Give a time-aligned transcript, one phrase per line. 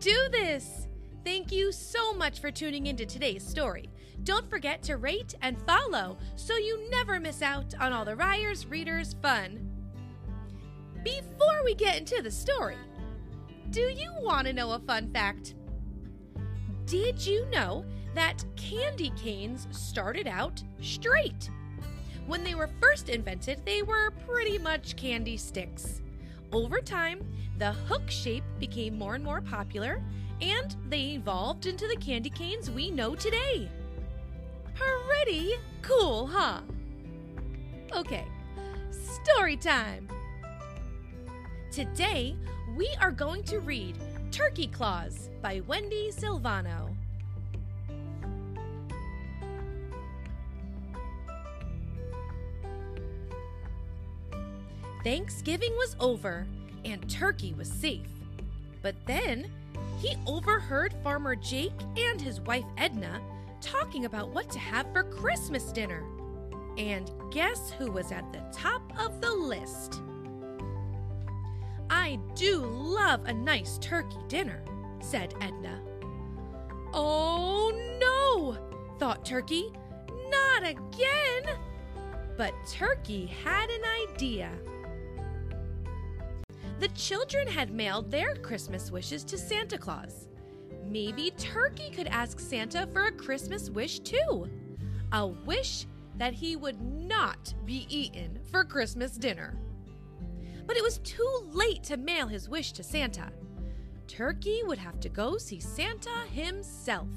[0.00, 0.86] do this!
[1.24, 3.90] Thank you so much for tuning into today's story.
[4.24, 8.66] Don't forget to rate and follow so you never miss out on all the Ryers
[8.66, 9.70] Readers fun.
[11.04, 12.78] Before we get into the story,
[13.70, 15.54] do you want to know a fun fact?
[16.86, 21.50] Did you know that candy canes started out straight?
[22.26, 26.00] When they were first invented, they were pretty much candy sticks.
[26.52, 27.20] Over time,
[27.58, 30.02] the hook shape became more and more popular,
[30.40, 33.70] and they evolved into the candy canes we know today.
[34.74, 36.60] Pretty cool, huh?
[37.94, 38.24] Okay,
[38.90, 40.08] story time.
[41.70, 42.36] Today,
[42.76, 43.96] we are going to read
[44.32, 46.89] Turkey Claus by Wendi Silvano.
[55.02, 56.46] Thanksgiving was over
[56.84, 58.08] and Turkey was safe.
[58.82, 59.50] But then
[59.98, 63.20] he overheard Farmer Jake and his wife Edna
[63.60, 66.04] talking about what to have for Christmas dinner.
[66.78, 70.00] And guess who was at the top of the list?
[71.90, 74.62] I do love a nice turkey dinner,
[75.00, 75.80] said Edna.
[76.92, 78.56] Oh no,
[78.98, 79.72] thought Turkey.
[80.30, 81.58] Not again!
[82.36, 84.50] But Turkey had an idea.
[86.80, 90.28] The children had mailed their Christmas wishes to Santa Claus.
[90.86, 94.48] Maybe Turkey could ask Santa for a Christmas wish too.
[95.12, 99.58] A wish that he would not be eaten for Christmas dinner.
[100.66, 103.30] But it was too late to mail his wish to Santa.
[104.08, 107.08] Turkey would have to go see Santa himself.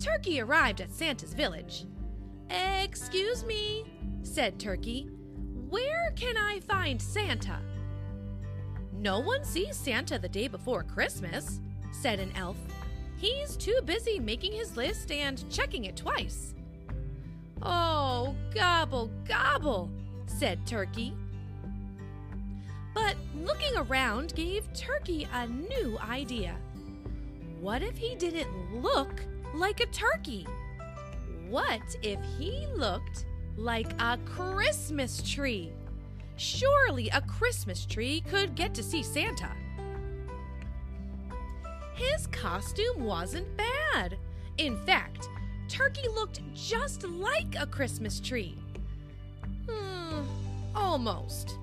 [0.00, 1.86] Turkey arrived at Santa's village.
[2.50, 3.84] Excuse me,
[4.22, 5.08] said Turkey.
[5.68, 7.58] Where can I find Santa?
[8.92, 12.56] No one sees Santa the day before Christmas, said an elf.
[13.16, 16.54] He's too busy making his list and checking it twice.
[17.62, 19.90] Oh, gobble, gobble,
[20.26, 21.14] said Turkey.
[22.94, 26.56] But looking around gave Turkey a new idea.
[27.60, 29.22] What if he didn't look
[29.54, 30.46] like a turkey?
[31.48, 35.72] What if he looked like a Christmas tree.
[36.36, 39.50] Surely a Christmas tree could get to see Santa.
[41.94, 44.18] His costume wasn't bad.
[44.58, 45.28] In fact,
[45.68, 48.58] Turkey looked just like a Christmas tree.
[49.68, 50.22] Hmm,
[50.74, 51.58] almost.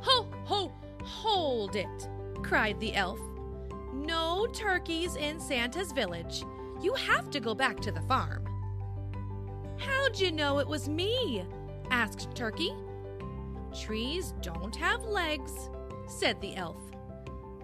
[0.00, 0.72] Ho, ho,
[1.02, 2.08] hold it,
[2.42, 3.20] cried the elf.
[3.92, 6.44] No turkeys in Santa's village.
[6.80, 8.47] You have to go back to the farm.
[9.78, 11.44] How'd you know it was me?
[11.90, 12.74] asked Turkey.
[13.78, 15.70] Trees don't have legs,
[16.06, 16.82] said the elf.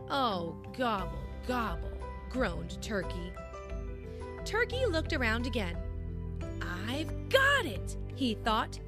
[0.08, 1.91] Oh, gobble, gobble,
[2.30, 3.32] groaned Turkey.
[4.44, 5.76] Turkey looked around again.
[6.88, 8.78] I've got it, he thought.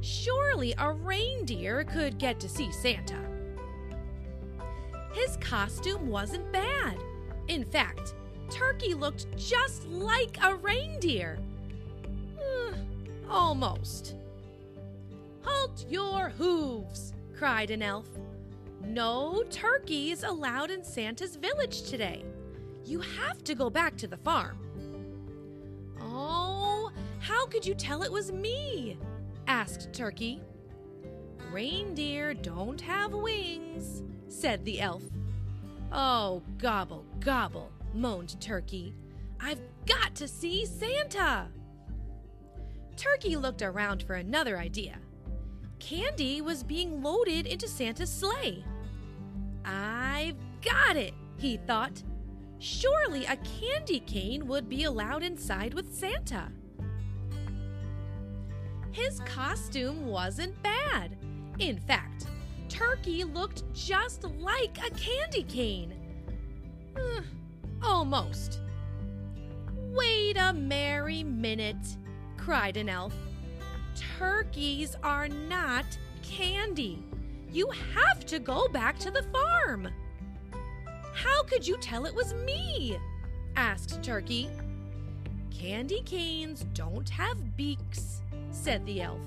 [0.00, 3.18] Surely a reindeer could get to see Santa.
[5.12, 6.98] His costume wasn't bad.
[7.48, 8.14] In fact,
[8.50, 11.38] Turkey looked just like a reindeer.
[13.28, 14.14] Almost.
[15.42, 18.08] Halt your hooves, cried an elf.
[18.84, 22.24] No turkeys allowed in Santa's village today.
[22.84, 24.58] You have to go back to the farm.
[26.00, 28.96] Oh, how could you tell it was me?
[29.48, 30.40] asked Turkey.
[31.50, 35.02] Reindeer don't have wings, said the elf.
[35.92, 38.94] Oh, gobble, gobble, moaned Turkey.
[39.40, 41.48] I've got to see Santa.
[42.96, 44.98] Turkey looked around for another idea.
[45.78, 48.64] Candy was being loaded into Santa's sleigh.
[49.64, 52.02] I've got it, he thought.
[52.58, 56.50] Surely a candy cane would be allowed inside with Santa.
[58.92, 61.18] His costume wasn't bad.
[61.58, 62.26] In fact,
[62.70, 65.92] Turkey looked just like a candy cane.
[67.82, 68.60] Almost.
[69.92, 71.98] Wait a merry minute,
[72.46, 73.12] cried an elf.
[74.20, 75.84] Turkeys are not
[76.22, 77.02] candy.
[77.50, 79.88] You have to go back to the farm.
[81.12, 82.98] How could you tell it was me?
[83.56, 84.48] asked Turkey.
[85.50, 88.22] Candy canes don't have beaks,
[88.52, 89.26] said the elf.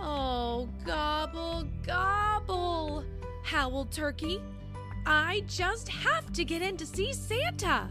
[0.00, 3.04] Oh, gobble, gobble,
[3.44, 4.42] howled Turkey.
[5.06, 7.88] I just have to get in to see Santa.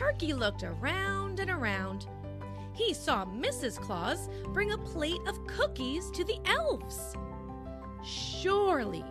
[0.00, 2.06] Turkey looked around and around.
[2.72, 3.78] He saw Mrs.
[3.78, 7.14] Claus bring a plate of cookies to the elves.
[8.02, 9.04] Surely,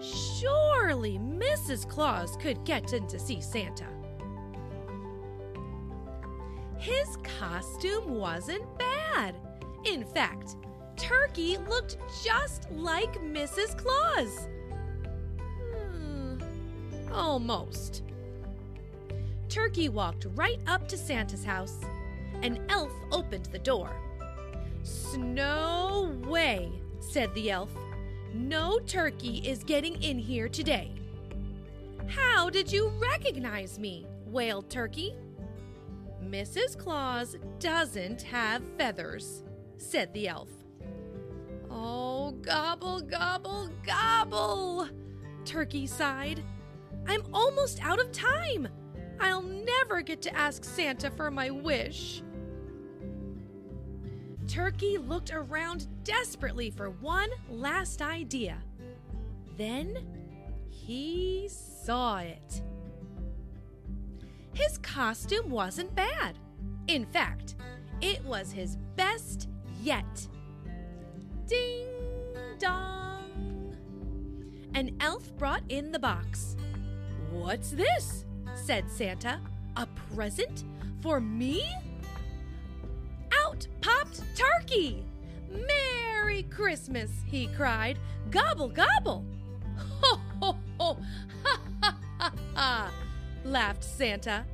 [0.00, 1.88] surely Mrs.
[1.88, 3.86] Claus could get in to see Santa.
[6.76, 9.36] His costume wasn't bad.
[9.84, 10.56] In fact,
[10.96, 13.78] Turkey looked just like Mrs.
[13.78, 14.48] Claus.
[15.70, 16.38] Hmm,
[17.12, 18.02] almost.
[19.56, 21.80] Turkey walked right up to Santa's house.
[22.42, 23.90] An elf opened the door.
[24.82, 26.70] Snow way,
[27.00, 27.70] said the elf.
[28.34, 30.92] No turkey is getting in here today.
[32.06, 34.06] How did you recognize me?
[34.26, 35.16] wailed Turkey.
[36.22, 36.76] Mrs.
[36.76, 39.42] Claus doesn't have feathers,
[39.78, 40.50] said the elf.
[41.70, 44.86] Oh, gobble, gobble, gobble,
[45.46, 46.44] Turkey sighed.
[47.06, 48.68] I'm almost out of time.
[49.20, 52.22] I'll never get to ask Santa for my wish.
[54.46, 58.62] Turkey looked around desperately for one last idea.
[59.56, 60.06] Then
[60.68, 62.62] he saw it.
[64.52, 66.38] His costume wasn't bad.
[66.88, 67.56] In fact,
[68.00, 69.48] it was his best
[69.82, 70.28] yet.
[71.46, 71.88] Ding
[72.58, 73.76] dong!
[74.74, 76.56] An elf brought in the box.
[77.30, 78.25] What's this?
[78.56, 79.40] Said Santa.
[79.76, 80.64] A present
[81.00, 81.64] for me?
[83.44, 85.04] Out popped Turkey!
[85.50, 87.98] Merry Christmas, he cried.
[88.30, 89.24] Gobble, gobble!
[90.00, 90.98] Ho, ho, ho!
[91.44, 92.90] Ha, ha, ha, ha!
[93.44, 94.44] laughed Santa.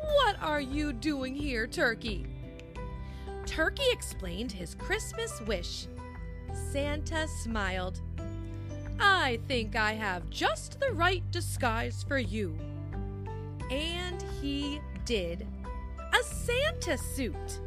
[0.00, 2.26] What are you doing here, Turkey?
[3.46, 5.88] Turkey explained his Christmas wish.
[6.52, 8.00] Santa smiled.
[9.00, 12.56] I think I have just the right disguise for you.
[13.70, 15.46] And he did.
[15.98, 17.60] A Santa suit.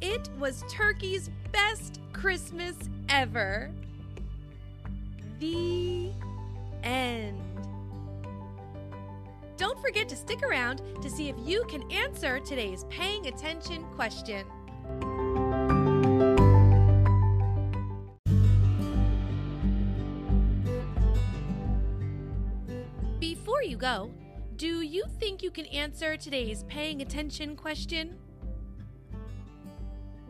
[0.00, 2.76] It was Turkey's best Christmas
[3.08, 3.70] ever.
[5.38, 6.10] The
[6.82, 7.40] end.
[9.56, 14.44] Don't forget to stick around to see if you can answer today's paying attention question.
[23.20, 24.10] Before you go,
[24.56, 28.16] do you think you can answer today's paying attention question?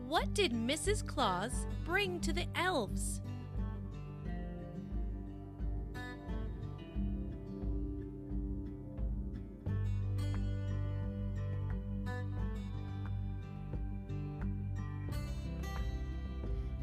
[0.07, 1.05] What did Mrs.
[1.05, 3.21] Claus bring to the elves?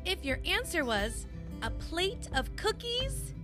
[0.05, 1.27] If your answer was
[1.63, 3.35] a plate of cookies,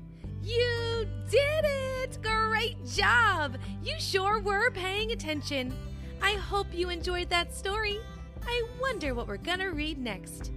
[0.49, 2.19] you did it!
[2.23, 3.57] Great job!
[3.83, 5.75] You sure were paying attention.
[6.23, 7.99] I hope you enjoyed that story.
[8.47, 10.53] I wonder what we're gonna read next.